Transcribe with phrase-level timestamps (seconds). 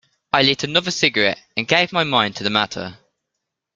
[0.33, 2.97] I lit another cigarette and gave my mind to the matter.